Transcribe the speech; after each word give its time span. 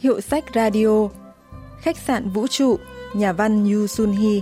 Hiệu 0.00 0.20
sách 0.20 0.44
radio 0.54 1.08
Khách 1.80 1.96
sạn 1.96 2.30
Vũ 2.30 2.46
trụ, 2.46 2.76
Nhà 3.14 3.32
văn 3.32 3.72
Yu 3.72 3.86
Sun 3.86 4.12
Hee 4.12 4.40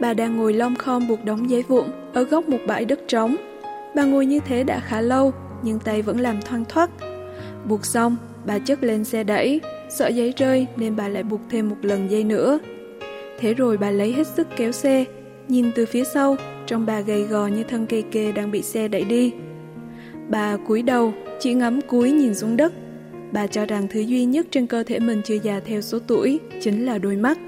Bà 0.00 0.14
đang 0.14 0.36
ngồi 0.36 0.52
lom 0.52 0.76
khom 0.76 1.08
buộc 1.08 1.24
đóng 1.24 1.50
giấy 1.50 1.62
vụn 1.62 1.86
ở 2.12 2.22
góc 2.22 2.48
một 2.48 2.58
bãi 2.66 2.84
đất 2.84 3.00
trống. 3.08 3.36
Bà 3.94 4.04
ngồi 4.04 4.26
như 4.26 4.40
thế 4.40 4.64
đã 4.64 4.80
khá 4.80 5.00
lâu, 5.00 5.32
nhưng 5.62 5.78
tay 5.78 6.02
vẫn 6.02 6.20
làm 6.20 6.42
thoang 6.42 6.64
thoát. 6.64 6.90
Buộc 7.68 7.86
xong, 7.86 8.16
bà 8.46 8.58
chất 8.58 8.82
lên 8.82 9.04
xe 9.04 9.24
đẩy, 9.24 9.60
sợ 9.90 10.08
giấy 10.08 10.34
rơi 10.36 10.66
nên 10.76 10.96
bà 10.96 11.08
lại 11.08 11.22
buộc 11.22 11.40
thêm 11.50 11.68
một 11.68 11.76
lần 11.82 12.10
dây 12.10 12.24
nữa. 12.24 12.58
Thế 13.38 13.54
rồi 13.54 13.76
bà 13.76 13.90
lấy 13.90 14.12
hết 14.12 14.26
sức 14.26 14.48
kéo 14.56 14.72
xe, 14.72 15.04
nhìn 15.48 15.70
từ 15.74 15.86
phía 15.86 16.04
sau, 16.04 16.36
trong 16.66 16.86
bà 16.86 17.00
gầy 17.00 17.22
gò 17.22 17.46
như 17.46 17.62
thân 17.62 17.86
cây 17.86 18.02
kê 18.02 18.32
đang 18.32 18.50
bị 18.50 18.62
xe 18.62 18.88
đẩy 18.88 19.04
đi. 19.04 19.32
Bà 20.28 20.56
cúi 20.56 20.82
đầu, 20.82 21.12
chỉ 21.40 21.54
ngắm 21.54 21.80
cúi 21.80 22.10
nhìn 22.10 22.34
xuống 22.34 22.56
đất. 22.56 22.72
Bà 23.32 23.46
cho 23.46 23.66
rằng 23.66 23.86
thứ 23.90 24.00
duy 24.00 24.24
nhất 24.24 24.46
trên 24.50 24.66
cơ 24.66 24.82
thể 24.82 24.98
mình 24.98 25.22
chưa 25.24 25.38
già 25.42 25.60
theo 25.64 25.80
số 25.80 25.98
tuổi 26.06 26.40
chính 26.60 26.86
là 26.86 26.98
đôi 26.98 27.16
mắt. 27.16 27.38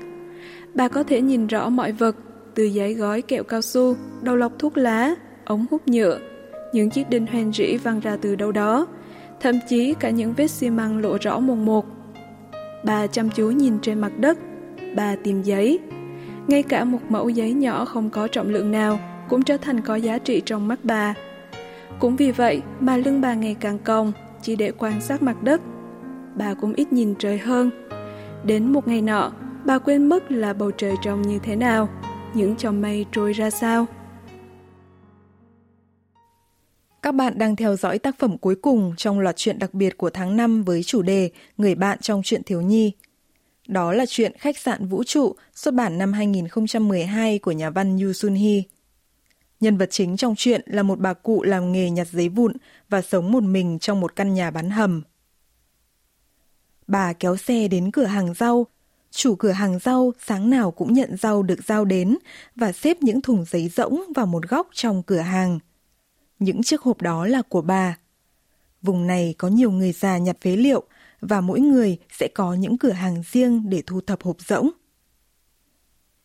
Bà 0.75 0.89
có 0.89 1.03
thể 1.03 1.21
nhìn 1.21 1.47
rõ 1.47 1.69
mọi 1.69 1.93
vật 1.93 2.17
từ 2.55 2.65
giấy 2.65 2.95
gói 2.95 3.23
kẹo 3.23 3.45
cao 3.45 3.63
su, 3.63 3.97
đầu 4.23 4.37
lọc 4.37 4.53
thuốc 4.59 4.77
lá, 4.77 5.15
ống 5.45 5.67
hút 5.71 5.89
nhựa, 5.89 6.19
những 6.75 6.91
chiếc 6.91 7.11
đinh 7.11 7.27
hoen 7.27 7.53
rỉ 7.53 7.77
văng 7.77 8.01
ra 8.01 8.17
từ 8.21 8.37
đâu 8.37 8.53
đó, 8.53 8.87
thậm 9.41 9.55
chí 9.69 9.95
cả 9.95 10.11
những 10.11 10.35
vết 10.37 10.47
xi 10.47 10.71
măng 10.71 10.99
lộ 10.99 11.17
rõ 11.21 11.39
mồn 11.39 11.65
một. 11.65 11.87
Bà 12.85 13.07
chăm 13.07 13.31
chú 13.31 13.51
nhìn 13.51 13.79
trên 13.79 14.01
mặt 14.01 14.13
đất, 14.19 14.39
bà 14.97 15.17
tìm 15.17 15.43
giấy. 15.43 15.79
Ngay 16.49 16.63
cả 16.63 16.85
một 16.85 16.99
mẫu 17.09 17.29
giấy 17.29 17.53
nhỏ 17.53 17.85
không 17.85 18.11
có 18.11 18.29
trọng 18.29 18.49
lượng 18.49 18.71
nào 18.71 18.99
cũng 19.29 19.43
trở 19.43 19.57
thành 19.57 19.81
có 19.81 19.95
giá 19.95 20.19
trị 20.19 20.43
trong 20.47 20.69
mắt 20.69 20.79
bà. 20.83 21.15
Cũng 21.99 22.17
vì 22.17 22.31
vậy 22.31 22.63
mà 22.81 22.97
lưng 22.97 23.21
bà 23.21 23.35
ngày 23.35 23.57
càng 23.61 23.79
cong, 23.79 24.13
chỉ 24.43 24.57
để 24.57 24.73
quan 24.79 25.01
sát 25.01 25.23
mặt 25.23 25.43
đất. 25.43 25.61
Bà 26.35 26.55
cũng 26.55 26.73
ít 26.75 26.93
nhìn 26.93 27.15
trời 27.19 27.39
hơn. 27.39 27.71
Đến 28.45 28.73
một 28.73 28.89
ngày 28.89 29.03
nọ, 29.03 29.33
bà 29.65 29.79
quên 29.79 30.07
mất 30.07 30.33
là 30.33 30.53
bầu 30.53 30.71
trời 30.71 30.95
trông 31.03 31.23
như 31.23 31.39
thế 31.39 31.57
nào 31.57 31.89
những 32.35 32.57
chòm 32.57 32.83
mây 32.83 33.07
trôi 33.13 33.33
ra 33.33 33.51
sao. 33.51 33.87
Các 37.05 37.15
bạn 37.15 37.39
đang 37.39 37.57
theo 37.57 37.77
dõi 37.77 37.99
tác 37.99 38.19
phẩm 38.19 38.39
cuối 38.39 38.55
cùng 38.55 38.95
trong 38.97 39.21
loạt 39.21 39.37
truyện 39.37 39.59
đặc 39.59 39.75
biệt 39.75 39.99
của 39.99 40.11
tháng 40.11 40.37
5 40.37 40.63
với 40.63 40.83
chủ 40.83 41.03
đề 41.03 41.31
Người 41.57 41.75
bạn 41.75 41.99
trong 42.01 42.23
truyện 42.23 42.43
thiếu 42.43 42.61
nhi. 42.61 42.93
Đó 43.69 43.93
là 43.93 44.05
chuyện 44.09 44.33
Khách 44.39 44.59
sạn 44.59 44.87
Vũ 44.87 45.05
trụ, 45.05 45.35
xuất 45.55 45.75
bản 45.75 45.99
năm 45.99 46.13
2012 46.13 47.39
của 47.39 47.53
nhà 47.53 47.71
văn 47.71 47.99
Yu 47.99 48.13
Sun 48.13 48.35
Hee. 48.35 48.63
Nhân 49.61 49.77
vật 49.77 49.89
chính 49.91 50.17
trong 50.17 50.35
truyện 50.37 50.61
là 50.67 50.83
một 50.83 50.99
bà 50.99 51.15
cụ 51.15 51.43
làm 51.43 51.73
nghề 51.73 51.91
nhặt 51.91 52.09
giấy 52.13 52.29
vụn 52.29 52.53
và 52.89 53.03
sống 53.03 53.33
một 53.33 53.43
mình 53.43 53.79
trong 53.79 54.01
một 54.01 54.17
căn 54.17 54.35
nhà 54.35 54.51
bán 54.51 54.71
hầm. 54.71 55.03
Bà 56.87 57.13
kéo 57.13 57.37
xe 57.37 57.69
đến 57.69 57.91
cửa 57.91 58.05
hàng 58.05 58.35
rau 58.35 58.67
Chủ 59.11 59.35
cửa 59.35 59.53
hàng 59.53 59.79
rau 59.79 60.13
sáng 60.27 60.51
nào 60.51 60.71
cũng 60.71 60.93
nhận 60.93 61.17
rau 61.17 61.43
được 61.43 61.59
giao 61.67 61.85
đến 61.85 62.19
và 62.57 62.73
xếp 62.73 62.97
những 63.01 63.21
thùng 63.21 63.45
giấy 63.51 63.69
rỗng 63.69 64.03
vào 64.15 64.27
một 64.27 64.49
góc 64.49 64.69
trong 64.73 65.03
cửa 65.03 65.19
hàng. 65.21 65.59
Những 66.39 66.63
chiếc 66.63 66.83
hộp 66.83 67.03
đó 67.03 67.27
là 67.27 67.43
của 67.43 67.63
bà. 67.63 67.99
Vùng 68.83 69.07
này 69.07 69.35
có 69.39 69.49
nhiều 69.49 69.71
người 69.71 69.93
già 69.93 70.19
nhặt 70.19 70.37
phế 70.41 70.57
liệu 70.57 70.83
và 71.21 71.41
mỗi 71.41 71.61
người 71.61 71.99
sẽ 72.11 72.29
có 72.35 72.55
những 72.55 72.79
cửa 72.79 72.91
hàng 72.91 73.23
riêng 73.31 73.71
để 73.71 73.83
thu 73.87 74.01
thập 74.01 74.23
hộp 74.23 74.37
rỗng. 74.41 74.71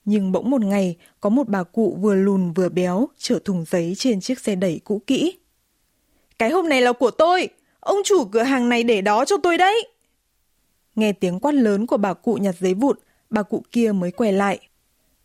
Nhưng 0.06 0.32
bỗng 0.32 0.50
một 0.50 0.62
ngày, 0.62 0.98
có 1.22 1.30
một 1.30 1.48
bà 1.48 1.64
cụ 1.64 1.98
vừa 2.02 2.16
lùn 2.16 2.54
vừa 2.54 2.70
béo 2.70 3.08
chở 3.18 3.40
thùng 3.46 3.66
giấy 3.68 3.94
trên 3.98 4.22
chiếc 4.22 4.40
xe 4.40 4.56
đẩy 4.56 4.82
cũ 4.84 5.02
kỹ. 5.08 5.38
Cái 6.40 6.50
hộp 6.50 6.66
này 6.66 6.82
là 6.82 6.94
của 6.94 7.12
tôi! 7.12 7.50
Ông 7.80 7.98
chủ 8.06 8.26
cửa 8.26 8.44
hàng 8.44 8.70
này 8.70 8.84
để 8.84 9.02
đó 9.02 9.26
cho 9.26 9.38
tôi 9.44 9.58
đấy! 9.58 9.88
Nghe 10.96 11.14
tiếng 11.14 11.40
quát 11.40 11.52
lớn 11.52 11.88
của 11.88 11.98
bà 11.98 12.14
cụ 12.14 12.34
nhặt 12.34 12.56
giấy 12.60 12.74
vụn, 12.74 12.98
bà 13.30 13.44
cụ 13.44 13.64
kia 13.72 13.92
mới 13.92 14.12
quay 14.12 14.34
lại. 14.34 14.60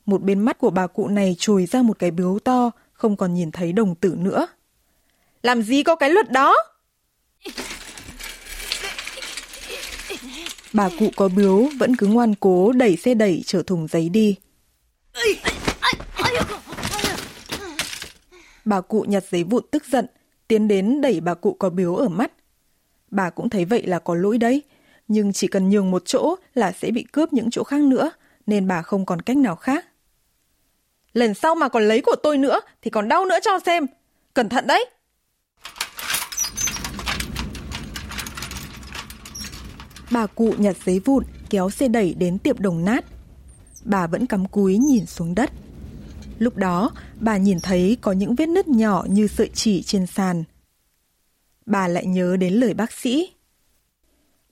Một 0.06 0.22
bên 0.22 0.40
mắt 0.40 0.58
của 0.58 0.70
bà 0.70 0.86
cụ 0.86 1.08
này 1.08 1.36
trồi 1.38 1.66
ra 1.66 1.82
một 1.82 1.98
cái 1.98 2.10
biếu 2.10 2.38
to, 2.38 2.70
không 2.92 3.16
còn 3.16 3.34
nhìn 3.34 3.50
thấy 3.50 3.72
đồng 3.72 3.94
tử 3.94 4.14
nữa. 4.18 4.46
Làm 5.44 5.62
gì 5.62 5.82
có 5.82 5.94
cái 5.94 6.10
luật 6.10 6.30
đó? 6.30 6.56
Bà 10.72 10.88
cụ 10.98 11.10
có 11.16 11.28
biếu 11.28 11.68
vẫn 11.78 11.96
cứ 11.96 12.06
ngoan 12.06 12.34
cố 12.34 12.72
đẩy 12.72 12.96
xe 12.96 13.14
đẩy 13.14 13.42
chở 13.46 13.62
thùng 13.66 13.86
giấy 13.88 14.08
đi. 14.08 14.36
Bà 18.64 18.80
cụ 18.80 19.04
nhặt 19.08 19.24
giấy 19.30 19.44
vụn 19.44 19.64
tức 19.70 19.84
giận, 19.84 20.06
tiến 20.48 20.68
đến 20.68 21.00
đẩy 21.00 21.20
bà 21.20 21.34
cụ 21.34 21.56
có 21.58 21.70
biếu 21.70 21.96
ở 21.96 22.08
mắt. 22.08 22.32
Bà 23.10 23.30
cũng 23.30 23.50
thấy 23.50 23.64
vậy 23.64 23.82
là 23.86 23.98
có 23.98 24.14
lỗi 24.14 24.38
đấy, 24.38 24.62
nhưng 25.08 25.32
chỉ 25.32 25.46
cần 25.46 25.70
nhường 25.70 25.90
một 25.90 26.02
chỗ 26.06 26.36
là 26.54 26.72
sẽ 26.72 26.90
bị 26.90 27.04
cướp 27.12 27.32
những 27.32 27.50
chỗ 27.50 27.64
khác 27.64 27.80
nữa, 27.80 28.10
nên 28.46 28.68
bà 28.68 28.82
không 28.82 29.06
còn 29.06 29.22
cách 29.22 29.36
nào 29.36 29.56
khác. 29.56 29.86
Lần 31.12 31.34
sau 31.34 31.54
mà 31.54 31.68
còn 31.68 31.88
lấy 31.88 32.00
của 32.00 32.16
tôi 32.22 32.38
nữa 32.38 32.60
thì 32.82 32.90
còn 32.90 33.08
đau 33.08 33.24
nữa 33.24 33.38
cho 33.42 33.58
xem. 33.66 33.86
Cẩn 34.34 34.48
thận 34.48 34.66
đấy! 34.66 34.93
Bà 40.14 40.26
cụ 40.26 40.54
nhặt 40.58 40.76
giấy 40.84 40.98
vụn, 40.98 41.24
kéo 41.50 41.70
xe 41.70 41.88
đẩy 41.88 42.14
đến 42.14 42.38
tiệm 42.38 42.58
đồng 42.58 42.84
nát. 42.84 43.04
Bà 43.84 44.06
vẫn 44.06 44.26
cắm 44.26 44.48
cúi 44.48 44.78
nhìn 44.78 45.06
xuống 45.06 45.34
đất. 45.34 45.50
Lúc 46.38 46.56
đó, 46.56 46.90
bà 47.20 47.36
nhìn 47.36 47.58
thấy 47.62 47.96
có 48.00 48.12
những 48.12 48.34
vết 48.34 48.46
nứt 48.46 48.68
nhỏ 48.68 49.04
như 49.08 49.26
sợi 49.26 49.50
chỉ 49.54 49.82
trên 49.82 50.06
sàn. 50.06 50.44
Bà 51.66 51.88
lại 51.88 52.06
nhớ 52.06 52.36
đến 52.36 52.54
lời 52.54 52.74
bác 52.74 52.92
sĩ. 52.92 53.32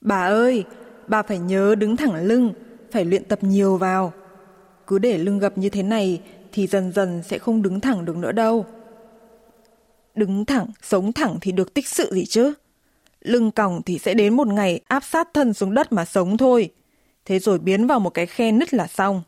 Bà 0.01 0.27
ơi, 0.27 0.65
bà 1.09 1.23
phải 1.23 1.39
nhớ 1.39 1.75
đứng 1.75 1.97
thẳng 1.97 2.15
lưng, 2.15 2.53
phải 2.91 3.05
luyện 3.05 3.25
tập 3.25 3.39
nhiều 3.43 3.77
vào. 3.77 4.13
Cứ 4.87 4.99
để 4.99 5.19
lưng 5.19 5.39
gập 5.39 5.59
như 5.59 5.69
thế 5.69 5.83
này 5.83 6.21
thì 6.53 6.67
dần 6.67 6.93
dần 6.93 7.23
sẽ 7.23 7.39
không 7.39 7.63
đứng 7.63 7.81
thẳng 7.81 8.05
được 8.05 8.17
nữa 8.17 8.33
đâu. 8.33 8.67
Đứng 10.15 10.45
thẳng, 10.45 10.67
sống 10.83 11.13
thẳng 11.13 11.37
thì 11.41 11.53
được 11.53 11.75
tích 11.75 11.89
sự 11.89 12.11
gì 12.15 12.25
chứ? 12.27 12.53
Lưng 13.23 13.51
còng 13.51 13.83
thì 13.83 13.99
sẽ 13.99 14.15
đến 14.15 14.37
một 14.37 14.49
ngày 14.49 14.81
áp 14.89 15.05
sát 15.05 15.29
thân 15.35 15.55
xuống 15.55 15.75
đất 15.75 15.93
mà 15.93 16.05
sống 16.05 16.37
thôi. 16.37 16.71
Thế 17.25 17.39
rồi 17.39 17.59
biến 17.59 17.87
vào 17.87 18.01
một 18.01 18.11
cái 18.11 18.27
khe 18.27 18.53
nứt 18.53 18.75
là 18.75 18.87
xong. 18.87 19.23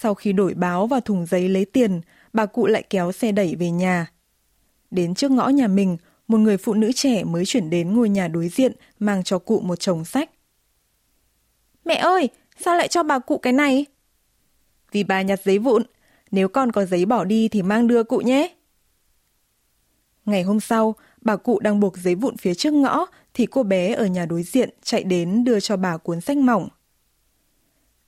Sau 0.00 0.14
khi 0.14 0.32
đổi 0.32 0.54
báo 0.54 0.86
và 0.86 1.00
thùng 1.00 1.26
giấy 1.26 1.48
lấy 1.48 1.64
tiền, 1.64 2.00
bà 2.32 2.46
cụ 2.46 2.66
lại 2.66 2.82
kéo 2.90 3.12
xe 3.12 3.32
đẩy 3.32 3.56
về 3.58 3.70
nhà. 3.70 4.06
Đến 4.90 5.14
trước 5.14 5.30
ngõ 5.30 5.48
nhà 5.48 5.68
mình, 5.68 5.96
một 6.28 6.38
người 6.38 6.56
phụ 6.56 6.74
nữ 6.74 6.92
trẻ 6.94 7.24
mới 7.24 7.44
chuyển 7.46 7.70
đến 7.70 7.94
ngôi 7.94 8.08
nhà 8.08 8.28
đối 8.28 8.48
diện 8.48 8.72
mang 8.98 9.24
cho 9.24 9.38
cụ 9.38 9.60
một 9.60 9.76
chồng 9.76 10.04
sách. 10.04 10.30
Mẹ 11.84 11.94
ơi, 11.94 12.28
sao 12.64 12.76
lại 12.76 12.88
cho 12.88 13.02
bà 13.02 13.18
cụ 13.18 13.38
cái 13.38 13.52
này? 13.52 13.86
Vì 14.92 15.04
bà 15.04 15.22
nhặt 15.22 15.40
giấy 15.44 15.58
vụn, 15.58 15.82
nếu 16.30 16.48
con 16.48 16.72
có 16.72 16.84
giấy 16.84 17.06
bỏ 17.06 17.24
đi 17.24 17.48
thì 17.48 17.62
mang 17.62 17.86
đưa 17.86 18.02
cụ 18.02 18.18
nhé. 18.18 18.54
Ngày 20.24 20.42
hôm 20.42 20.60
sau, 20.60 20.94
bà 21.20 21.36
cụ 21.36 21.58
đang 21.58 21.80
buộc 21.80 21.96
giấy 21.96 22.14
vụn 22.14 22.36
phía 22.36 22.54
trước 22.54 22.72
ngõ 22.72 23.06
thì 23.34 23.46
cô 23.46 23.62
bé 23.62 23.92
ở 23.94 24.06
nhà 24.06 24.26
đối 24.26 24.42
diện 24.42 24.70
chạy 24.82 25.04
đến 25.04 25.44
đưa 25.44 25.60
cho 25.60 25.76
bà 25.76 25.96
cuốn 25.96 26.20
sách 26.20 26.36
mỏng. 26.36 26.68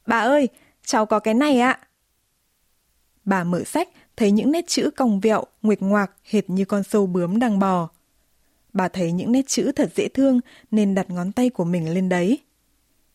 Bà 0.07 0.19
ơi, 0.19 0.49
cháu 0.85 1.07
có 1.07 1.19
cái 1.19 1.35
này 1.35 1.61
ạ. 1.61 1.79
Bà 3.25 3.45
mở 3.45 3.65
sách, 3.65 3.89
thấy 4.17 4.31
những 4.31 4.53
nét 4.53 4.65
chữ 4.67 4.91
cong 4.97 5.21
vẹo, 5.21 5.45
nguệch 5.63 5.83
ngoạc 5.83 6.11
hệt 6.25 6.51
như 6.51 6.65
con 6.65 6.83
sâu 6.83 7.07
bướm 7.07 7.39
đang 7.39 7.59
bò. 7.59 7.89
Bà 8.73 8.89
thấy 8.89 9.13
những 9.13 9.33
nét 9.33 9.47
chữ 9.47 9.73
thật 9.73 9.93
dễ 9.97 10.09
thương 10.09 10.41
nên 10.71 10.95
đặt 10.95 11.11
ngón 11.11 11.33
tay 11.33 11.51
của 11.51 11.65
mình 11.65 11.95
lên 11.95 12.09
đấy. 12.09 12.39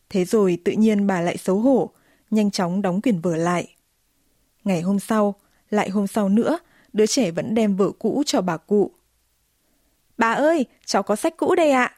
Thế 0.10 0.26
rồi 0.26 0.58
tự 0.66 0.72
nhiên 0.72 1.08
bà 1.08 1.22
lại 1.22 1.38
xấu 1.38 1.60
hổ, 1.60 1.90
nhanh 2.32 2.52
chóng 2.52 2.82
đóng 2.82 3.02
quyển 3.02 3.20
vở 3.20 3.36
lại. 3.36 3.76
Ngày 4.64 4.82
hôm 4.82 5.00
sau, 5.00 5.36
lại 5.70 5.90
hôm 5.90 6.08
sau 6.08 6.30
nữa, 6.30 6.60
đứa 6.94 7.06
trẻ 7.06 7.32
vẫn 7.32 7.56
đem 7.56 7.76
vở 7.76 7.92
cũ 8.00 8.24
cho 8.26 8.42
bà 8.42 8.58
cụ. 8.58 8.92
Bà 10.22 10.32
ơi, 10.32 10.66
cháu 10.86 11.04
có 11.04 11.16
sách 11.16 11.38
cũ 11.38 11.56
đây 11.56 11.72
ạ. 11.72 11.92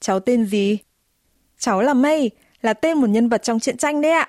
Cháu 0.00 0.20
tên 0.20 0.46
gì? 0.46 0.78
Cháu 1.58 1.82
là 1.82 1.94
Mây, 1.94 2.30
là 2.60 2.74
tên 2.74 2.98
một 2.98 3.06
nhân 3.06 3.28
vật 3.28 3.42
trong 3.42 3.60
truyện 3.60 3.76
tranh 3.76 4.00
đấy 4.00 4.12
ạ. 4.12 4.28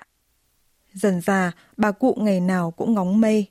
Dần 0.94 1.22
già, 1.22 1.52
bà 1.78 1.92
cụ 1.92 2.18
ngày 2.20 2.40
nào 2.40 2.72
cũng 2.72 2.94
ngóng 2.94 3.22
Mây. 3.22 3.48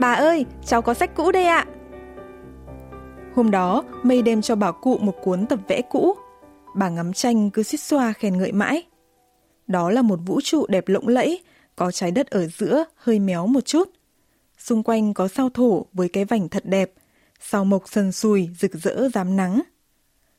Bà 0.00 0.12
ơi, 0.12 0.46
cháu 0.64 0.82
có 0.82 0.94
sách 0.94 1.10
cũ 1.14 1.32
đây 1.32 1.46
ạ. 1.46 1.66
Hôm 3.34 3.50
đó, 3.50 3.84
Mây 4.02 4.22
đem 4.22 4.42
cho 4.42 4.56
bà 4.56 4.72
cụ 4.72 4.98
một 4.98 5.14
cuốn 5.24 5.46
tập 5.46 5.58
vẽ 5.68 5.82
cũ. 5.90 6.14
Bà 6.76 6.88
ngắm 6.88 7.12
tranh 7.12 7.50
cứ 7.50 7.62
xít 7.62 7.80
xoa 7.80 8.12
khen 8.12 8.38
ngợi 8.38 8.52
mãi. 8.52 8.87
Đó 9.68 9.90
là 9.90 10.02
một 10.02 10.20
vũ 10.26 10.40
trụ 10.40 10.66
đẹp 10.66 10.88
lộng 10.88 11.08
lẫy, 11.08 11.42
có 11.76 11.90
trái 11.90 12.10
đất 12.10 12.26
ở 12.26 12.46
giữa 12.46 12.84
hơi 12.96 13.18
méo 13.18 13.46
một 13.46 13.64
chút. 13.64 13.90
Xung 14.58 14.82
quanh 14.82 15.14
có 15.14 15.28
sao 15.28 15.50
thổ 15.50 15.86
với 15.92 16.08
cái 16.08 16.24
vành 16.24 16.48
thật 16.48 16.62
đẹp, 16.66 16.92
sao 17.40 17.64
mộc 17.64 17.88
sần 17.88 18.12
sùi 18.12 18.48
rực 18.58 18.74
rỡ 18.74 19.08
rám 19.14 19.36
nắng. 19.36 19.62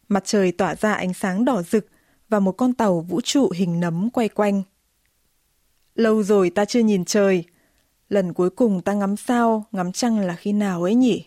Mặt 0.07 0.23
trời 0.25 0.51
tỏa 0.51 0.75
ra 0.75 0.93
ánh 0.93 1.13
sáng 1.13 1.45
đỏ 1.45 1.61
rực 1.61 1.87
và 2.29 2.39
một 2.39 2.51
con 2.51 2.73
tàu 2.73 3.01
vũ 3.01 3.21
trụ 3.21 3.49
hình 3.55 3.79
nấm 3.79 4.09
quay 4.09 4.29
quanh. 4.29 4.63
Lâu 5.95 6.23
rồi 6.23 6.49
ta 6.49 6.65
chưa 6.65 6.79
nhìn 6.79 7.05
trời. 7.05 7.43
Lần 8.09 8.33
cuối 8.33 8.49
cùng 8.49 8.81
ta 8.81 8.93
ngắm 8.93 9.17
sao, 9.17 9.65
ngắm 9.71 9.91
trăng 9.91 10.19
là 10.19 10.35
khi 10.35 10.51
nào 10.53 10.83
ấy 10.83 10.95
nhỉ? 10.95 11.25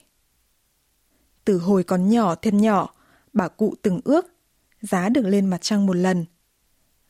Từ 1.45 1.59
hồi 1.59 1.85
còn 1.85 2.09
nhỏ 2.09 2.35
thêm 2.35 2.61
nhỏ, 2.61 2.95
bà 3.33 3.49
cụ 3.49 3.75
từng 3.83 4.01
ước, 4.05 4.27
giá 4.81 5.09
được 5.09 5.27
lên 5.27 5.47
mặt 5.47 5.59
trăng 5.61 5.87
một 5.87 5.97
lần. 5.97 6.25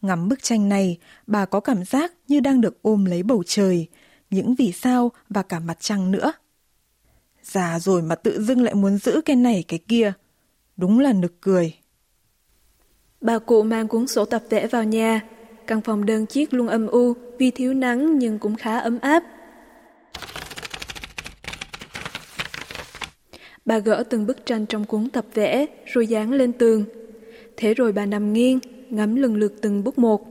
Ngắm 0.03 0.29
bức 0.29 0.43
tranh 0.43 0.69
này, 0.69 0.99
bà 1.27 1.45
có 1.45 1.61
cảm 1.61 1.85
giác 1.85 2.13
như 2.29 2.41
đang 2.41 2.61
được 2.61 2.83
ôm 2.83 3.05
lấy 3.05 3.23
bầu 3.23 3.43
trời, 3.47 3.89
những 4.31 4.55
vì 4.55 4.73
sao 4.73 5.13
và 5.29 5.43
cả 5.43 5.61
mặt 5.61 5.77
trăng 5.81 6.11
nữa. 6.11 6.33
Già 7.43 7.79
rồi 7.79 8.03
mà 8.03 8.15
tự 8.15 8.43
dưng 8.43 8.63
lại 8.63 8.75
muốn 8.75 8.99
giữ 8.99 9.21
cái 9.25 9.37
này 9.37 9.65
cái 9.69 9.79
kia. 9.89 10.13
Đúng 10.77 11.01
là 11.01 11.13
nực 11.13 11.41
cười. 11.41 11.75
Bà 13.21 13.39
cụ 13.39 13.63
mang 13.63 13.89
cuốn 13.89 14.07
sổ 14.07 14.25
tập 14.25 14.43
vẽ 14.51 14.67
vào 14.67 14.85
nhà. 14.85 15.21
Căn 15.67 15.81
phòng 15.81 16.07
đơn 16.07 16.27
chiếc 16.27 16.55
luôn 16.55 16.69
âm 16.69 16.87
u 16.87 17.15
vì 17.39 17.51
thiếu 17.51 17.75
nắng 17.75 18.19
nhưng 18.19 18.39
cũng 18.39 18.57
khá 18.57 18.79
ấm 18.79 18.99
áp. 18.99 19.23
Bà 23.65 23.79
gỡ 23.79 24.05
từng 24.11 24.27
bức 24.27 24.47
tranh 24.47 24.67
trong 24.67 24.85
cuốn 24.85 25.11
tập 25.11 25.25
vẽ 25.35 25.67
rồi 25.87 26.07
dán 26.07 26.33
lên 26.33 26.53
tường. 26.53 26.85
Thế 27.57 27.75
rồi 27.75 27.93
bà 27.93 28.07
nằm 28.07 28.33
nghiêng, 28.33 28.59
ngắm 28.93 29.17
lần 29.17 29.37
lượt 29.37 29.55
từng 29.61 29.85
bức 29.85 29.99
một. 29.99 30.23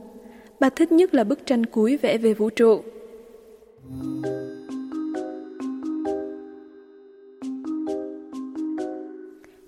Bà 0.60 0.70
thích 0.70 0.92
nhất 0.92 1.14
là 1.14 1.24
bức 1.24 1.46
tranh 1.46 1.66
cuối 1.66 1.96
vẽ 1.96 2.18
về 2.18 2.34
vũ 2.34 2.50
trụ. 2.50 2.80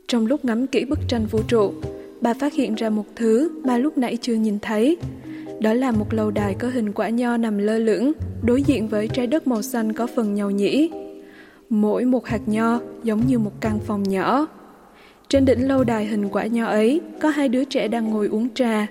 Trong 0.08 0.26
lúc 0.26 0.44
ngắm 0.44 0.66
kỹ 0.66 0.84
bức 0.84 0.98
tranh 1.08 1.26
vũ 1.30 1.40
trụ, 1.48 1.72
bà 2.20 2.34
phát 2.34 2.52
hiện 2.52 2.74
ra 2.74 2.90
một 2.90 3.04
thứ 3.16 3.50
mà 3.64 3.78
lúc 3.78 3.98
nãy 3.98 4.18
chưa 4.20 4.34
nhìn 4.34 4.58
thấy. 4.58 4.96
Đó 5.60 5.74
là 5.74 5.92
một 5.92 6.14
lầu 6.14 6.30
đài 6.30 6.54
có 6.54 6.68
hình 6.68 6.92
quả 6.92 7.08
nho 7.08 7.36
nằm 7.36 7.58
lơ 7.58 7.78
lửng, 7.78 8.12
đối 8.42 8.62
diện 8.62 8.88
với 8.88 9.08
trái 9.08 9.26
đất 9.26 9.46
màu 9.46 9.62
xanh 9.62 9.92
có 9.92 10.06
phần 10.06 10.34
nhầu 10.34 10.50
nhĩ. 10.50 10.90
Mỗi 11.68 12.04
một 12.04 12.26
hạt 12.26 12.40
nho 12.46 12.80
giống 13.02 13.22
như 13.26 13.38
một 13.38 13.52
căn 13.60 13.78
phòng 13.86 14.02
nhỏ. 14.02 14.46
Trên 15.28 15.44
đỉnh 15.44 15.68
lâu 15.68 15.84
đài 15.84 16.06
hình 16.06 16.28
quả 16.28 16.46
nho 16.46 16.66
ấy 16.66 17.00
có 17.20 17.28
hai 17.28 17.48
đứa 17.48 17.64
trẻ 17.64 17.88
đang 17.88 18.10
ngồi 18.10 18.28
uống 18.28 18.54
trà. 18.54 18.86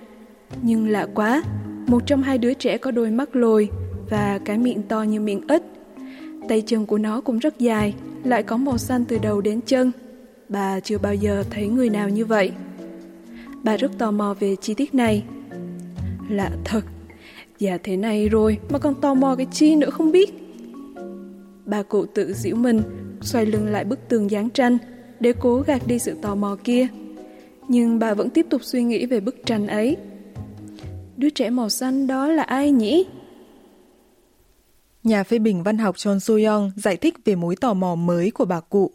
Nhưng 0.61 0.87
lạ 0.87 1.07
quá, 1.13 1.43
một 1.87 2.03
trong 2.05 2.23
hai 2.23 2.37
đứa 2.37 2.53
trẻ 2.53 2.77
có 2.77 2.91
đôi 2.91 3.11
mắt 3.11 3.35
lồi 3.35 3.69
và 4.09 4.39
cái 4.45 4.57
miệng 4.57 4.81
to 4.81 5.01
như 5.03 5.19
miệng 5.19 5.41
ếch. 5.47 5.61
Tay 6.49 6.61
chân 6.65 6.85
của 6.85 6.97
nó 6.97 7.21
cũng 7.21 7.39
rất 7.39 7.59
dài, 7.59 7.93
lại 8.23 8.43
có 8.43 8.57
màu 8.57 8.77
xanh 8.77 9.05
từ 9.05 9.17
đầu 9.17 9.41
đến 9.41 9.61
chân. 9.61 9.91
Bà 10.49 10.79
chưa 10.79 10.97
bao 10.97 11.15
giờ 11.15 11.43
thấy 11.49 11.67
người 11.67 11.89
nào 11.89 12.09
như 12.09 12.25
vậy. 12.25 12.51
Bà 13.63 13.77
rất 13.77 13.91
tò 13.97 14.11
mò 14.11 14.35
về 14.39 14.55
chi 14.61 14.73
tiết 14.73 14.95
này. 14.95 15.23
Lạ 16.29 16.51
thật, 16.65 16.85
già 17.59 17.77
thế 17.83 17.97
này 17.97 18.29
rồi 18.29 18.57
mà 18.69 18.79
còn 18.79 19.01
tò 19.01 19.13
mò 19.13 19.35
cái 19.35 19.47
chi 19.51 19.75
nữa 19.75 19.89
không 19.89 20.11
biết. 20.11 20.33
Bà 21.65 21.83
cụ 21.83 22.05
tự 22.05 22.33
giễu 22.33 22.55
mình, 22.55 22.81
xoay 23.21 23.45
lưng 23.45 23.65
lại 23.67 23.83
bức 23.83 23.99
tường 24.09 24.31
dán 24.31 24.49
tranh 24.49 24.77
để 25.22 25.32
cố 25.40 25.60
gạt 25.66 25.82
đi 25.86 25.98
sự 25.98 26.16
tò 26.22 26.34
mò 26.34 26.56
kia. 26.64 26.88
Nhưng 27.68 27.98
bà 27.98 28.14
vẫn 28.14 28.30
tiếp 28.30 28.46
tục 28.50 28.64
suy 28.64 28.82
nghĩ 28.82 29.06
về 29.06 29.20
bức 29.20 29.36
tranh 29.46 29.66
ấy. 29.66 29.96
Đứa 31.16 31.30
trẻ 31.30 31.50
màu 31.50 31.68
xanh 31.68 32.06
đó 32.06 32.28
là 32.28 32.42
ai 32.42 32.70
nhỉ? 32.70 33.06
Nhà 35.02 35.24
phê 35.24 35.38
bình 35.38 35.62
văn 35.62 35.78
học 35.78 35.98
Chon 35.98 36.18
So-young 36.18 36.70
giải 36.76 36.96
thích 36.96 37.14
về 37.24 37.34
mối 37.34 37.56
tò 37.56 37.74
mò 37.74 37.94
mới 37.94 38.30
của 38.30 38.44
bà 38.44 38.60
cụ. 38.60 38.90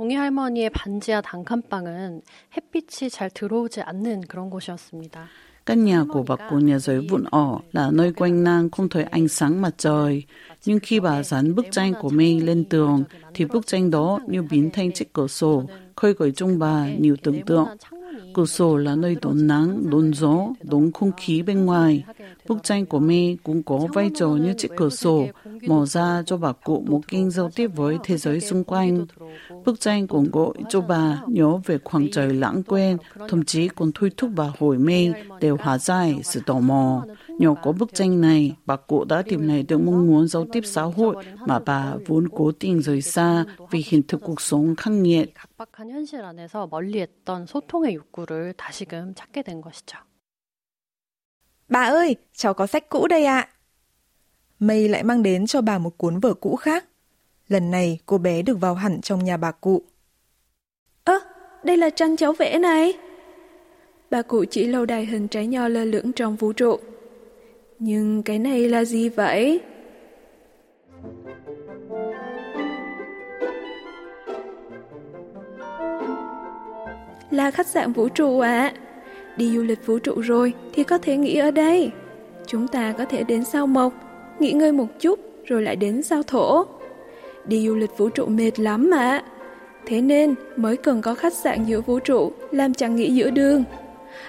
종이 0.00 0.14
할머니의 0.14 0.70
반지하 0.70 1.20
단칸방은 1.20 2.22
햇빛이 2.56 3.10
잘 3.10 3.28
들어오지 3.28 3.82
않는 3.82 4.22
그런 4.22 4.48
곳이었습니다. 4.48 5.28
Căn 5.65 5.85
nhà 5.85 6.03
của 6.09 6.23
bà 6.27 6.35
cụ 6.49 6.55
nhà 6.59 6.79
giới 6.79 7.07
vụn 7.09 7.23
ỏ 7.23 7.59
là 7.71 7.91
nơi 7.91 8.13
quanh 8.13 8.43
nang 8.43 8.69
không 8.69 8.89
thấy 8.89 9.03
ánh 9.03 9.27
sáng 9.27 9.61
mặt 9.61 9.73
trời. 9.77 10.23
Nhưng 10.65 10.79
khi 10.79 10.99
bà 10.99 11.23
dán 11.23 11.55
bức 11.55 11.65
tranh 11.71 11.93
của 12.01 12.09
mình 12.09 12.45
lên 12.45 12.65
tường, 12.65 13.03
thì 13.33 13.45
bức 13.45 13.67
tranh 13.67 13.91
đó 13.91 14.19
như 14.27 14.41
biến 14.41 14.69
thành 14.73 14.91
chiếc 14.91 15.13
cửa 15.13 15.27
sổ, 15.27 15.63
khơi 15.95 16.13
gợi 16.17 16.31
trong 16.31 16.59
bà 16.59 16.87
nhiều 16.99 17.15
tưởng 17.23 17.41
tượng. 17.45 17.67
Cửa 18.33 18.45
sổ 18.45 18.77
là 18.77 18.95
nơi 18.95 19.15
đón 19.21 19.47
nắng, 19.47 19.89
đón 19.89 20.13
gió, 20.13 20.47
đón 20.63 20.91
không 20.91 21.11
khí 21.17 21.41
bên 21.41 21.65
ngoài. 21.65 22.03
Bức 22.48 22.62
tranh 22.62 22.86
của 22.86 22.98
mình 22.98 23.36
cũng 23.42 23.62
có 23.62 23.78
vai 23.94 24.10
trò 24.14 24.28
như 24.28 24.52
chiếc 24.58 24.70
cửa 24.76 24.88
sổ, 24.88 25.26
mở 25.66 25.86
ra 25.86 26.22
cho 26.26 26.36
bà 26.36 26.52
cụ 26.52 26.84
một 26.88 27.00
kênh 27.08 27.30
giao 27.30 27.50
tiếp 27.50 27.66
với 27.74 27.98
thế 28.04 28.16
giới 28.16 28.40
xung 28.40 28.64
quanh. 28.64 29.06
Bức 29.64 29.80
tranh 29.80 30.06
cũng 30.06 30.30
gọi 30.30 30.54
cho 30.68 30.80
bà 30.80 31.22
nhớ 31.26 31.58
về 31.66 31.78
khoảng 31.84 32.10
trời 32.12 32.34
lãng 32.34 32.62
quên, 32.62 32.96
thậm 33.28 33.44
chí 33.44 33.68
còn 33.68 33.90
thôi 33.94 34.10
thúc 34.16 34.30
bà 34.36 34.52
hồi 34.58 34.78
mê 34.78 35.12
để 35.40 35.50
hóa 35.50 35.78
giải 35.78 36.20
sự 36.22 36.40
tò 36.46 36.60
mò. 36.60 37.04
Nhờ 37.38 37.54
có 37.62 37.72
bức 37.72 37.94
tranh 37.94 38.20
này, 38.20 38.56
bà 38.66 38.76
cụ 38.76 39.04
đã 39.04 39.22
tìm 39.22 39.48
lại 39.48 39.62
được 39.62 39.78
mong 39.78 40.06
muốn 40.06 40.28
giao 40.28 40.46
tiếp 40.52 40.60
xã 40.64 40.82
hội 40.82 41.16
mà 41.46 41.58
bà 41.58 41.94
vốn 42.06 42.28
cố 42.28 42.52
tình 42.52 42.82
rời 42.82 43.02
xa 43.02 43.44
vì 43.70 43.84
hiện 43.86 44.02
thực 44.08 44.20
cuộc 44.22 44.40
sống 44.40 44.74
khắc 44.76 44.92
nghiệt. 44.94 45.34
각박한 45.34 45.90
현실 45.90 46.22
안에서 46.22 46.66
멀리했던 46.70 47.46
소통의 47.46 47.94
욕구를 47.94 48.54
다시금 48.56 49.14
찾게 49.14 49.42
된 49.42 49.60
것이죠. 49.60 49.98
Bà 51.69 51.83
ơi, 51.83 52.15
cháu 52.33 52.53
có 52.53 52.67
sách 52.67 52.89
cũ 52.89 53.07
đây 53.07 53.25
ạ. 53.25 53.47
Mây 54.59 54.89
lại 54.89 55.03
mang 55.03 55.23
đến 55.23 55.45
cho 55.45 55.61
bà 55.61 55.77
một 55.77 55.97
cuốn 55.97 56.19
vở 56.19 56.33
cũ 56.33 56.55
khác. 56.55 56.85
Lần 57.47 57.71
này 57.71 57.99
cô 58.05 58.17
bé 58.17 58.41
được 58.41 58.59
vào 58.59 58.73
hẳn 58.73 59.01
trong 59.01 59.23
nhà 59.23 59.37
bà 59.37 59.51
cụ. 59.51 59.81
Ơ, 61.03 61.13
à, 61.13 61.19
đây 61.63 61.77
là 61.77 61.89
tranh 61.89 62.15
cháu 62.17 62.33
vẽ 62.33 62.59
này. 62.59 62.93
Bà 64.09 64.21
cụ 64.21 64.45
chỉ 64.49 64.63
lâu 64.63 64.85
đài 64.85 65.05
hình 65.05 65.27
trái 65.27 65.47
nho 65.47 65.67
lơ 65.67 65.85
lửng 65.85 66.11
trong 66.11 66.35
vũ 66.35 66.53
trụ. 66.53 66.79
Nhưng 67.79 68.23
cái 68.23 68.39
này 68.39 68.69
là 68.69 68.83
gì 68.85 69.09
vậy? 69.09 69.61
Là 77.31 77.51
khách 77.51 77.67
sạn 77.67 77.93
vũ 77.93 78.09
trụ 78.09 78.39
ạ. 78.39 78.73
À. 78.75 78.84
Đi 79.37 79.51
du 79.55 79.63
lịch 79.63 79.85
vũ 79.85 79.99
trụ 79.99 80.21
rồi 80.21 80.53
thì 80.73 80.83
có 80.83 80.97
thể 80.97 81.17
nghỉ 81.17 81.37
ở 81.37 81.51
đây. 81.51 81.91
Chúng 82.47 82.67
ta 82.67 82.93
có 82.97 83.05
thể 83.05 83.23
đến 83.23 83.43
sao 83.43 83.67
mộc, 83.67 83.93
nghỉ 84.39 84.51
ngơi 84.51 84.71
một 84.71 84.87
chút 84.99 85.19
rồi 85.45 85.61
lại 85.61 85.75
đến 85.75 86.03
sao 86.03 86.23
thổ. 86.23 86.65
Đi 87.45 87.67
du 87.67 87.75
lịch 87.75 87.97
vũ 87.97 88.09
trụ 88.09 88.25
mệt 88.25 88.59
lắm 88.59 88.89
mà. 88.89 89.23
Thế 89.85 90.01
nên 90.01 90.35
mới 90.55 90.77
cần 90.77 91.01
có 91.01 91.15
khách 91.15 91.33
sạn 91.33 91.65
giữa 91.65 91.81
vũ 91.81 91.99
trụ 91.99 92.31
làm 92.51 92.73
chẳng 92.73 92.95
nghỉ 92.95 93.15
giữa 93.15 93.29
đường. 93.29 93.63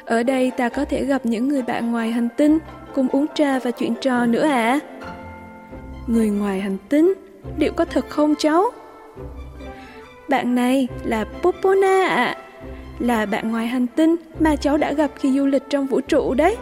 Ở 0.04 0.22
đây 0.22 0.50
ta 0.50 0.68
có 0.68 0.84
thể 0.84 1.04
gặp 1.04 1.26
những 1.26 1.48
người 1.48 1.62
bạn 1.62 1.92
ngoài 1.92 2.10
hành 2.10 2.28
tinh 2.36 2.58
cùng 2.94 3.08
uống 3.08 3.26
trà 3.34 3.58
và 3.58 3.70
chuyện 3.70 3.94
trò 4.00 4.26
nữa 4.26 4.46
à? 4.46 4.80
Người 6.06 6.28
ngoài 6.28 6.60
hành 6.60 6.76
tinh, 6.88 7.12
liệu 7.58 7.72
có 7.72 7.84
thật 7.84 8.04
không 8.08 8.34
cháu? 8.38 8.64
Bạn 10.28 10.54
này 10.54 10.88
là 11.04 11.24
Popona 11.42 12.06
ạ. 12.06 12.36
À 12.38 12.45
là 12.98 13.26
bạn 13.26 13.50
ngoài 13.50 13.66
hành 13.66 13.86
tinh 13.86 14.16
mà 14.40 14.56
cháu 14.56 14.76
đã 14.76 14.92
gặp 14.92 15.10
khi 15.18 15.32
du 15.32 15.46
lịch 15.46 15.62
trong 15.70 15.86
vũ 15.86 16.00
trụ 16.00 16.34
đấy. 16.34 16.56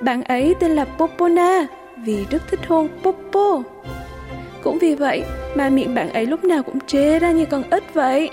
Bạn 0.00 0.22
ấy 0.22 0.54
tên 0.60 0.70
là 0.70 0.84
Popona 0.84 1.66
vì 2.04 2.26
rất 2.30 2.42
thích 2.50 2.60
hôn 2.68 2.88
Popo. 3.02 3.62
Cũng 4.62 4.78
vì 4.78 4.94
vậy 4.94 5.24
mà 5.54 5.68
miệng 5.68 5.94
bạn 5.94 6.12
ấy 6.12 6.26
lúc 6.26 6.44
nào 6.44 6.62
cũng 6.62 6.80
chê 6.80 7.18
ra 7.18 7.30
như 7.32 7.44
con 7.44 7.62
ếch 7.70 7.94
vậy. 7.94 8.30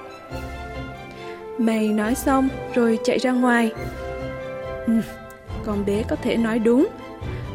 Mày 1.58 1.88
nói 1.88 2.16
xong 2.16 2.50
rồi 2.74 3.00
chạy 3.04 3.20
ra 3.20 3.32
ngoài. 3.32 3.72
Ừ, 4.88 4.94
con 5.66 5.86
bé 5.86 6.04
có 6.08 6.16
thể 6.16 6.38
nói 6.38 6.60
đúng. 6.60 6.88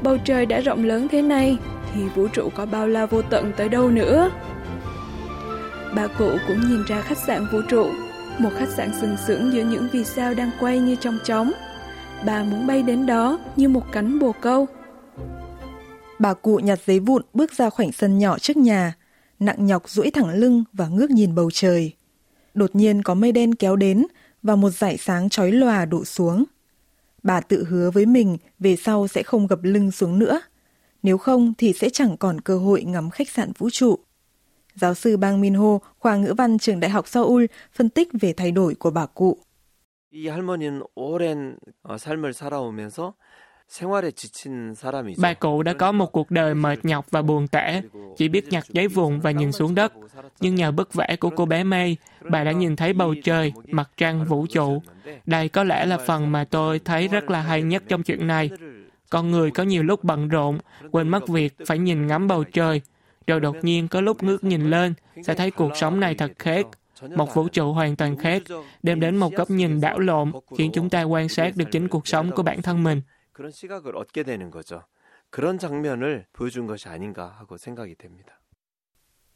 Bầu 0.03 0.17
trời 0.25 0.47
đã 0.47 0.61
rộng 0.61 0.85
lớn 0.85 1.09
thế 1.09 1.23
này 1.23 1.59
thì 1.95 2.01
vũ 2.15 2.29
trụ 2.29 2.49
có 2.55 2.67
bao 2.67 2.89
la 2.89 3.07
vô 3.07 3.23
tận 3.23 3.53
tới 3.57 3.69
đâu 3.69 3.91
nữa. 3.91 4.31
Bà 5.95 6.07
cụ 6.07 6.31
cũng 6.49 6.61
nhìn 6.61 6.85
ra 6.89 7.01
khách 7.01 7.19
sạn 7.19 7.47
vũ 7.53 7.61
trụ 7.69 7.87
một 8.39 8.51
khách 8.57 8.69
sạn 8.69 8.91
sừng 9.01 9.17
sững 9.27 9.53
giữa 9.53 9.65
những 9.65 9.89
vì 9.93 10.05
sao 10.05 10.35
đang 10.35 10.51
quay 10.61 10.79
như 10.79 10.97
trong 11.01 11.19
trống. 11.25 11.53
Bà 12.27 12.45
muốn 12.45 12.67
bay 12.67 12.83
đến 12.83 13.07
đó 13.07 13.39
như 13.57 13.69
một 13.69 13.83
cánh 13.93 14.19
bồ 14.19 14.33
câu. 14.41 14.67
Bà 16.19 16.35
cụ 16.35 16.57
nhặt 16.57 16.79
giấy 16.87 17.01
vụn 17.01 17.23
bước 17.35 17.53
ra 17.53 17.71
khoảnh 17.71 17.93
sân 17.93 18.19
nhỏ 18.19 18.39
trước 18.39 18.57
nhà, 18.57 18.95
nặng 19.39 19.67
nhọc 19.67 19.89
duỗi 19.89 20.11
thẳng 20.11 20.31
lưng 20.31 20.65
và 20.73 20.89
ngước 20.89 21.11
nhìn 21.11 21.35
bầu 21.35 21.51
trời. 21.51 21.93
Đột 22.55 22.75
nhiên 22.75 23.03
có 23.03 23.15
mây 23.15 23.33
đen 23.33 23.55
kéo 23.55 23.77
đến 23.77 24.07
và 24.43 24.57
một 24.57 24.71
dải 24.71 24.97
sáng 24.97 25.29
chói 25.29 25.53
lòa 25.53 25.85
đổ 25.85 26.05
xuống. 26.05 26.45
Bà 27.23 27.41
tự 27.41 27.65
hứa 27.65 27.91
với 27.91 28.07
mình 28.07 28.37
về 28.59 28.77
sau 28.77 29.09
sẽ 29.09 29.23
không 29.23 29.47
gập 29.47 29.59
lưng 29.63 29.91
xuống 29.91 30.19
nữa. 30.19 30.41
Nếu 31.03 31.19
không 31.19 31.53
thì 31.59 31.73
sẽ 31.73 31.91
chẳng 31.91 32.17
còn 32.17 32.41
cơ 32.41 32.59
hội 32.59 32.83
ngắm 32.83 33.11
khách 33.11 33.31
sạn 33.31 33.53
vũ 33.59 33.71
trụ 33.71 33.99
giáo 34.81 34.95
sư 34.95 35.17
Bang 35.17 35.41
Minho, 35.41 35.79
khoa 35.99 36.17
ngữ 36.17 36.35
văn 36.39 36.59
trường 36.59 36.81
Đại 36.81 36.91
học 36.91 37.09
Seoul, 37.09 37.45
phân 37.73 37.89
tích 37.89 38.09
về 38.21 38.33
thay 38.33 38.51
đổi 38.51 38.75
của 38.75 38.91
bà 38.91 39.07
cụ. 39.07 39.39
Bà 45.19 45.35
cụ 45.35 45.63
đã 45.63 45.73
có 45.73 45.93
một 45.93 46.13
cuộc 46.13 46.31
đời 46.31 46.55
mệt 46.55 46.85
nhọc 46.85 47.11
và 47.11 47.23
buồn 47.23 47.49
tẻ, 47.49 47.83
chỉ 48.17 48.29
biết 48.29 48.49
nhặt 48.49 48.65
giấy 48.69 48.89
vụn 48.89 49.21
và 49.21 49.31
nhìn 49.31 49.53
xuống 49.53 49.75
đất. 49.75 49.93
Nhưng 50.41 50.55
nhờ 50.55 50.71
bức 50.71 50.95
vẽ 50.95 51.17
của 51.21 51.31
cô 51.31 51.47
bé 51.47 51.65
May, 51.65 51.97
bà 52.31 52.45
đã 52.45 52.53
nhìn 52.53 52.77
thấy 52.77 52.93
bầu 52.93 53.15
trời, 53.25 53.53
mặt 53.67 53.91
trăng, 53.97 54.25
vũ 54.25 54.47
trụ. 54.47 54.83
Đây 55.27 55.49
có 55.49 55.65
lẽ 55.65 55.87
là 55.87 55.99
phần 56.07 56.33
mà 56.33 56.45
tôi 56.45 56.79
thấy 56.79 57.09
rất 57.09 57.31
là 57.31 57.41
hay 57.41 57.63
nhất 57.63 57.83
trong 57.89 58.03
chuyện 58.03 58.27
này. 58.27 58.51
Con 59.11 59.31
người 59.31 59.51
có 59.51 59.63
nhiều 59.63 59.83
lúc 59.83 60.05
bận 60.05 60.29
rộn, 60.29 60.59
quên 60.91 61.09
mất 61.09 61.29
việc 61.29 61.55
phải 61.67 61.79
nhìn 61.79 62.07
ngắm 62.07 62.29
bầu 62.29 62.45
trời, 62.45 62.81
rồi 63.29 63.41
đột 63.41 63.57
nhiên 63.63 63.89
có 63.89 64.01
lúc 64.01 64.23
ngước 64.23 64.45
nhìn 64.45 64.71
lên, 64.71 64.95
sẽ 65.27 65.35
thấy 65.35 65.51
cuộc 65.51 65.77
sống 65.77 66.01
này 66.01 66.15
thật 66.15 66.33
khác, 66.39 66.67
một 67.17 67.35
vũ 67.35 67.49
trụ 67.49 67.73
hoàn 67.73 67.97
toàn 67.97 68.17
khác, 68.17 68.43
đem 68.83 69.01
đến 69.01 69.17
một 69.17 69.33
góc 69.33 69.51
nhìn 69.51 69.81
đảo 69.81 69.99
lộn, 69.99 70.33
khiến 70.57 70.71
chúng 70.75 70.91
ta 70.91 71.03
quan 71.03 71.29
sát 71.29 71.57
được 71.57 71.65
chính 71.73 71.89
cuộc 71.89 72.09
sống 72.09 72.31
của 72.37 72.43
bản 72.43 72.63
thân 72.63 72.85
mình. 72.85 73.03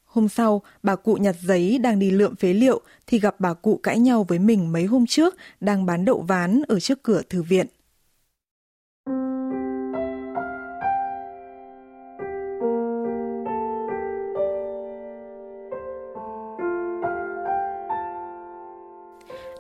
Hôm 0.05 0.29
sau, 0.29 0.63
bà 0.83 0.97
cụ 0.97 1.15
nhặt 1.15 1.37
giấy 1.41 1.79
đang 1.79 1.99
đi 1.99 2.11
lượm 2.11 2.37
phế 2.37 2.53
liệu 2.53 2.81
thì 3.07 3.19
gặp 3.19 3.35
bà 3.39 3.55
cụ 3.55 3.81
cãi 3.83 3.99
nhau 3.99 4.25
với 4.29 4.39
mình 4.39 4.73
mấy 4.73 4.85
hôm 4.85 5.07
trước 5.07 5.37
đang 5.61 5.87
bán 5.87 6.05
đậu 6.05 6.21
ván 6.21 6.63
ở 6.69 6.81
trước 6.81 7.03
cửa 7.03 7.23
thư 7.29 7.43
viện. 7.43 7.67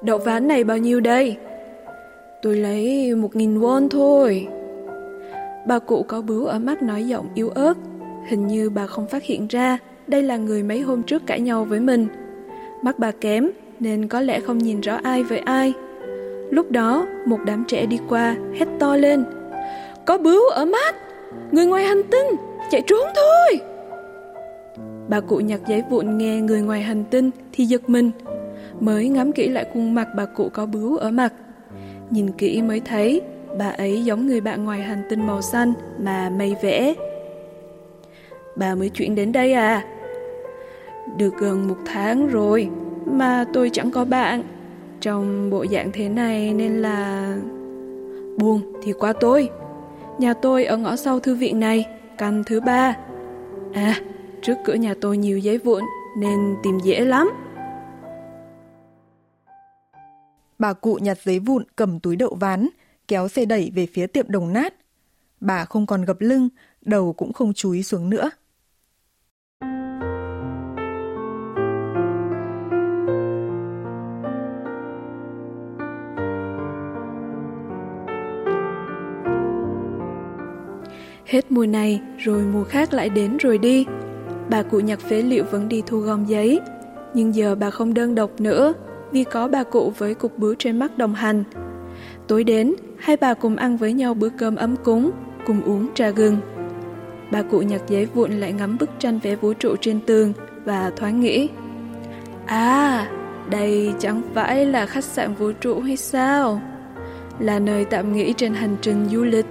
Đậu 0.02 0.18
ván 0.18 0.48
này 0.48 0.64
bao 0.64 0.78
nhiêu 0.78 1.00
đây? 1.00 1.36
Tôi 2.42 2.56
lấy 2.56 3.14
một 3.14 3.36
nghìn 3.36 3.60
won 3.60 3.88
thôi. 3.88 4.46
Bà 5.66 5.78
cụ 5.78 6.04
có 6.08 6.22
bướu 6.22 6.46
ở 6.46 6.58
mắt 6.58 6.82
nói 6.82 7.06
giọng 7.06 7.26
yếu 7.34 7.48
ớt. 7.48 7.74
Hình 8.28 8.46
như 8.46 8.70
bà 8.70 8.86
không 8.86 9.06
phát 9.06 9.22
hiện 9.22 9.46
ra 9.46 9.78
đây 10.06 10.22
là 10.22 10.36
người 10.36 10.62
mấy 10.62 10.80
hôm 10.80 11.02
trước 11.02 11.26
cãi 11.26 11.40
nhau 11.40 11.64
với 11.64 11.80
mình. 11.80 12.06
Mắt 12.82 12.98
bà 12.98 13.10
kém 13.10 13.50
nên 13.80 14.08
có 14.08 14.20
lẽ 14.20 14.40
không 14.40 14.58
nhìn 14.58 14.80
rõ 14.80 14.98
ai 15.02 15.22
với 15.22 15.38
ai. 15.38 15.72
Lúc 16.50 16.70
đó, 16.70 17.06
một 17.26 17.38
đám 17.46 17.64
trẻ 17.68 17.86
đi 17.86 17.98
qua, 18.08 18.36
hét 18.54 18.66
to 18.78 18.96
lên. 18.96 19.24
Có 20.06 20.18
bướu 20.18 20.48
ở 20.48 20.64
mắt! 20.64 20.96
Người 21.52 21.66
ngoài 21.66 21.84
hành 21.84 22.02
tinh! 22.10 22.26
Chạy 22.70 22.82
trốn 22.86 23.06
thôi! 23.14 23.60
Bà 25.08 25.20
cụ 25.20 25.36
nhặt 25.36 25.60
giấy 25.66 25.82
vụn 25.90 26.18
nghe 26.18 26.40
người 26.40 26.60
ngoài 26.60 26.82
hành 26.82 27.04
tinh 27.10 27.30
thì 27.52 27.64
giật 27.64 27.88
mình. 27.88 28.10
Mới 28.80 29.08
ngắm 29.08 29.32
kỹ 29.32 29.48
lại 29.48 29.66
khuôn 29.72 29.94
mặt 29.94 30.08
bà 30.16 30.24
cụ 30.24 30.48
có 30.52 30.66
bướu 30.66 30.96
ở 30.96 31.10
mặt 31.10 31.32
Nhìn 32.10 32.32
kỹ 32.32 32.62
mới 32.62 32.80
thấy 32.80 33.20
bà 33.58 33.68
ấy 33.68 34.04
giống 34.04 34.26
người 34.26 34.40
bạn 34.40 34.64
ngoài 34.64 34.80
hành 34.80 35.02
tinh 35.08 35.26
màu 35.26 35.42
xanh 35.42 35.72
mà 35.98 36.30
mây 36.38 36.56
vẽ. 36.62 36.94
Bà 38.56 38.74
mới 38.74 38.88
chuyển 38.88 39.14
đến 39.14 39.32
đây 39.32 39.52
à? 39.52 39.84
Được 41.16 41.34
gần 41.38 41.68
một 41.68 41.76
tháng 41.86 42.26
rồi 42.26 42.68
mà 43.06 43.44
tôi 43.52 43.70
chẳng 43.72 43.90
có 43.90 44.04
bạn. 44.04 44.42
Trong 45.00 45.50
bộ 45.50 45.66
dạng 45.66 45.92
thế 45.92 46.08
này 46.08 46.54
nên 46.54 46.82
là... 46.82 47.28
Buồn 48.38 48.60
thì 48.82 48.92
qua 48.92 49.12
tôi. 49.12 49.48
Nhà 50.18 50.34
tôi 50.34 50.64
ở 50.64 50.76
ngõ 50.76 50.96
sau 50.96 51.20
thư 51.20 51.34
viện 51.34 51.60
này, 51.60 51.86
căn 52.18 52.42
thứ 52.46 52.60
ba. 52.60 52.96
À, 53.72 53.94
trước 54.42 54.54
cửa 54.64 54.74
nhà 54.74 54.94
tôi 55.00 55.16
nhiều 55.16 55.38
giấy 55.38 55.58
vụn 55.58 55.82
nên 56.18 56.56
tìm 56.62 56.78
dễ 56.78 57.00
lắm. 57.00 57.30
Bà 60.62 60.72
cụ 60.72 60.98
nhặt 61.02 61.18
giấy 61.24 61.38
vụn 61.38 61.64
cầm 61.76 62.00
túi 62.00 62.16
đậu 62.16 62.34
ván, 62.34 62.68
kéo 63.08 63.28
xe 63.28 63.44
đẩy 63.44 63.72
về 63.74 63.86
phía 63.86 64.06
tiệm 64.06 64.24
đồng 64.28 64.52
nát. 64.52 64.74
Bà 65.40 65.64
không 65.64 65.86
còn 65.86 66.04
gập 66.04 66.20
lưng, 66.20 66.48
đầu 66.80 67.12
cũng 67.12 67.32
không 67.32 67.52
chúi 67.52 67.82
xuống 67.82 68.10
nữa. 68.10 68.30
Hết 81.26 81.50
mùa 81.50 81.66
này, 81.66 82.00
rồi 82.18 82.42
mùa 82.42 82.64
khác 82.64 82.92
lại 82.92 83.08
đến 83.08 83.36
rồi 83.36 83.58
đi. 83.58 83.86
Bà 84.50 84.62
cụ 84.62 84.80
nhặt 84.80 85.00
phế 85.00 85.22
liệu 85.22 85.44
vẫn 85.50 85.68
đi 85.68 85.82
thu 85.86 85.98
gom 85.98 86.24
giấy, 86.24 86.60
nhưng 87.14 87.34
giờ 87.34 87.54
bà 87.54 87.70
không 87.70 87.94
đơn 87.94 88.14
độc 88.14 88.40
nữa 88.40 88.72
vì 89.12 89.24
có 89.24 89.48
bà 89.48 89.64
cụ 89.64 89.92
với 89.98 90.14
cục 90.14 90.38
bướu 90.38 90.54
trên 90.58 90.78
mắt 90.78 90.98
đồng 90.98 91.14
hành. 91.14 91.44
Tối 92.28 92.44
đến, 92.44 92.74
hai 92.98 93.16
bà 93.16 93.34
cùng 93.34 93.56
ăn 93.56 93.76
với 93.76 93.92
nhau 93.92 94.14
bữa 94.14 94.28
cơm 94.28 94.56
ấm 94.56 94.76
cúng, 94.84 95.10
cùng 95.46 95.62
uống 95.62 95.88
trà 95.94 96.10
gừng. 96.10 96.36
Bà 97.30 97.42
cụ 97.42 97.60
nhặt 97.62 97.80
giấy 97.88 98.06
vụn 98.06 98.32
lại 98.32 98.52
ngắm 98.52 98.78
bức 98.78 98.90
tranh 98.98 99.18
vẽ 99.18 99.36
vũ 99.36 99.52
trụ 99.52 99.76
trên 99.80 100.00
tường 100.00 100.32
và 100.64 100.90
thoáng 100.96 101.20
nghĩ. 101.20 101.48
À, 102.46 103.10
đây 103.50 103.92
chẳng 103.98 104.22
phải 104.34 104.66
là 104.66 104.86
khách 104.86 105.04
sạn 105.04 105.34
vũ 105.34 105.52
trụ 105.52 105.80
hay 105.80 105.96
sao? 105.96 106.62
Là 107.38 107.58
nơi 107.58 107.84
tạm 107.84 108.12
nghỉ 108.12 108.32
trên 108.32 108.54
hành 108.54 108.76
trình 108.80 109.08
du 109.12 109.24
lịch. 109.24 109.46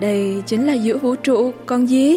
Đây 0.00 0.42
chính 0.46 0.66
là 0.66 0.72
giữa 0.72 0.98
vũ 0.98 1.14
trụ, 1.14 1.52
con 1.66 1.86
gì? 1.86 2.16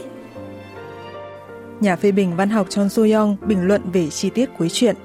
Nhà 1.80 1.96
phê 1.96 2.12
bình 2.12 2.36
văn 2.38 2.50
học 2.50 2.70
Chon 2.70 2.88
Soo-young 2.88 3.36
bình 3.42 3.68
luận 3.68 3.82
về 3.94 4.08
chi 4.08 4.30
tiết 4.30 4.50
cuối 4.58 4.70
truyện 4.70 4.96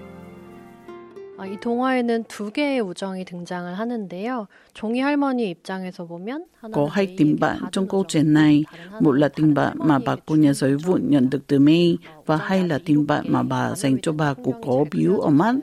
이 1.51 1.57
동화에는 1.59 2.23
두 2.27 2.51
개의 2.51 2.81
우정이 2.81 3.23
등장을 3.25 3.73
하는데요. 3.77 4.47
종이 4.73 4.99
할머니 4.99 5.49
입장에서 5.49 6.07
보면 6.07 6.45
có 6.73 6.85
hai 6.91 7.15
tình 7.17 7.39
bạn 7.39 7.59
trong 7.71 7.87
câu 7.87 8.03
chuyện 8.07 8.33
này, 8.33 8.63
một 8.99 9.11
là 9.11 9.29
tình 9.29 9.53
bạn 9.53 9.77
mà 9.79 9.99
bà 10.05 10.15
cô 10.25 10.35
nhà 10.35 10.53
giới 10.53 10.75
vụn 10.75 11.01
nhận 11.09 11.29
được 11.29 11.47
từ 11.47 11.59
May 11.59 11.97
và 12.25 12.37
hai 12.37 12.67
là 12.67 12.79
tình 12.85 13.07
bạn 13.07 13.25
mà 13.29 13.43
bà 13.43 13.75
dành 13.75 13.97
cho 14.01 14.11
bà 14.11 14.33
cụ 14.33 14.53
có 14.65 14.85
biếu 14.91 15.19
ở 15.19 15.29
mắt. 15.29 15.55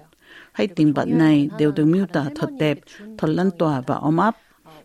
Hai 0.52 0.66
tình 0.66 0.94
bạn 0.94 1.18
này 1.18 1.48
đều 1.58 1.72
được 1.72 1.84
miêu 1.84 2.06
tả 2.06 2.24
thật 2.34 2.50
đẹp, 2.58 2.78
thật 3.18 3.28
lan 3.28 3.50
tỏa 3.58 3.80
và 3.80 3.94
ấm 3.94 4.16
áp. 4.16 4.36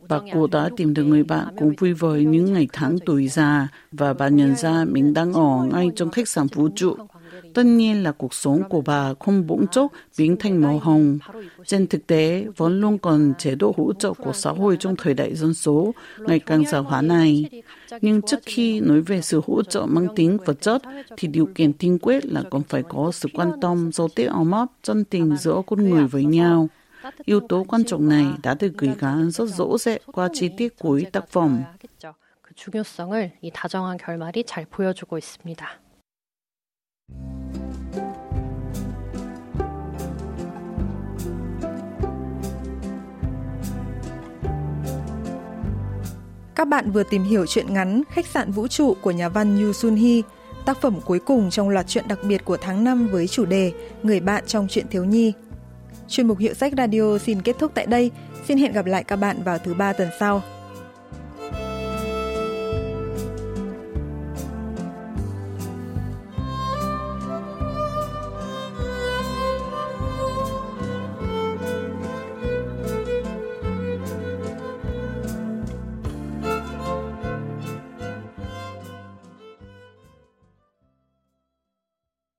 Bà 0.10 0.20
cụ 0.34 0.48
đã 0.48 0.70
tìm 0.78 0.94
được 0.94 1.04
người 1.04 1.24
bạn 1.24 1.48
cùng 1.58 1.74
vui 1.78 1.94
vơi 1.94 2.26
những 2.26 2.54
ngày 2.54 2.68
tháng 2.74 2.98
tuổi 3.06 3.28
già 3.28 3.68
và 3.92 4.14
bà 4.14 4.28
nhận 4.28 4.56
ra 4.56 4.86
mình 4.86 5.14
đang 5.14 5.34
ở 5.34 5.64
ngay 5.72 5.90
trong 5.96 6.12
khách 6.12 6.28
sạn 6.28 6.48
vũ 6.48 6.70
trụ 6.76 6.96
Tất 7.54 7.66
nhiên 7.66 8.04
là 8.04 8.12
cuộc 8.12 8.34
sống 8.34 8.64
của 8.70 8.82
bà 8.82 9.14
không 9.20 9.48
bỗng 9.48 9.68
chốc 9.68 9.92
biến 10.18 10.38
thành 10.38 10.62
màu 10.62 10.80
hồng. 10.80 11.20
Trên 11.66 11.88
thực 11.88 12.08
tế, 12.08 12.46
vẫn 12.58 12.82
luôn 12.82 12.98
còn 12.98 13.34
chế 13.38 13.56
độ 13.56 13.74
hỗ 13.78 13.94
trợ 13.94 14.14
của 14.14 14.34
xã 14.34 14.52
hội 14.52 14.78
trong 14.80 14.96
thời 14.96 15.14
đại 15.14 15.36
dân 15.36 15.54
số 15.54 15.94
ngày 16.20 16.40
càng 16.40 16.66
giàu 16.66 16.84
hóa 16.84 17.02
này. 17.02 17.46
Nhưng 18.02 18.22
trước 18.22 18.40
khi 18.46 18.80
nói 18.80 19.02
về 19.02 19.22
sự 19.22 19.42
hỗ 19.48 19.64
trợ 19.64 19.86
mang 19.86 20.08
tính 20.16 20.38
vật 20.46 20.62
chất, 20.62 20.82
thì 21.18 21.28
điều 21.28 21.46
kiện 21.56 21.74
tiên 21.74 21.98
quyết 22.02 22.26
là 22.26 22.44
còn 22.50 22.64
phải 22.64 22.84
có 22.90 23.12
sự 23.14 23.30
quan 23.34 23.52
tâm, 23.62 23.92
giao 23.94 24.08
tiếp 24.08 24.26
ấm 24.26 24.52
áp, 24.52 24.66
chân 24.84 25.04
tình 25.04 25.36
giữa 25.38 25.62
con 25.68 25.90
người 25.90 26.08
với 26.08 26.24
nhau. 26.24 26.68
Yếu 27.26 27.40
tố 27.40 27.66
quan 27.68 27.84
trọng 27.84 28.10
này 28.10 28.26
đã 28.44 28.56
được 28.60 28.72
gửi 28.78 28.92
gắm 29.00 29.32
rất 29.32 29.50
rõ 29.50 29.66
rệt 29.80 30.02
qua 30.06 30.30
chi 30.34 30.50
tiết 30.58 30.80
cuối 30.80 31.06
tác 31.12 31.30
phẩm. 31.30 31.64
그 32.50 32.56
중요성을 32.56 33.32
이 33.42 33.52
다정한 33.52 33.98
결말이 33.98 34.44
잘 34.44 34.66
보여주고 34.66 35.20
있습니다. 35.20 35.80
Các 46.65 46.69
bạn 46.69 46.91
vừa 46.91 47.03
tìm 47.03 47.25
hiểu 47.25 47.47
chuyện 47.47 47.73
ngắn 47.73 48.03
Khách 48.11 48.27
sạn 48.27 48.51
vũ 48.51 48.69
trụ 48.69 48.97
của 49.01 49.11
nhà 49.11 49.29
văn 49.29 49.59
Yu 49.61 49.73
Sun 49.73 49.97
Hee, 49.97 50.21
tác 50.65 50.81
phẩm 50.81 51.01
cuối 51.05 51.19
cùng 51.19 51.51
trong 51.51 51.69
loạt 51.69 51.89
truyện 51.89 52.09
đặc 52.09 52.19
biệt 52.23 52.45
của 52.45 52.57
tháng 52.57 52.85
5 52.85 53.09
với 53.09 53.29
chủ 53.29 53.45
đề 53.45 53.73
Người 54.03 54.21
bạn 54.21 54.45
trong 54.47 54.67
chuyện 54.71 54.87
thiếu 54.91 55.05
nhi. 55.05 55.33
Chuyên 56.09 56.29
mục 56.29 56.39
Hiệu 56.39 56.55
sách 56.55 56.73
Radio 56.77 57.19
xin 57.19 57.43
kết 57.43 57.57
thúc 57.59 57.73
tại 57.75 57.87
đây. 57.87 58.11
Xin 58.49 58.59
hẹn 58.59 58.73
gặp 58.73 58.87
lại 58.87 59.05
các 59.05 59.17
bạn 59.17 59.43
vào 59.43 59.59
thứ 59.59 59.75
ba 59.75 59.93
tuần 59.93 60.09
sau. 60.21 60.43